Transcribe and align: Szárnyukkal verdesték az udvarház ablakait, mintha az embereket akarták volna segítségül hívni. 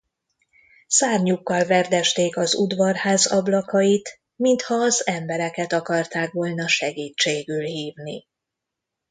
Szárnyukkal 0.87 1.65
verdesték 1.65 2.37
az 2.37 2.55
udvarház 2.55 3.25
ablakait, 3.25 4.21
mintha 4.35 4.73
az 4.75 5.07
embereket 5.07 5.73
akarták 5.73 6.31
volna 6.31 6.67
segítségül 6.67 7.65
hívni. 7.65 8.27